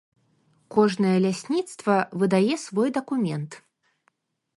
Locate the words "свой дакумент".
2.65-3.51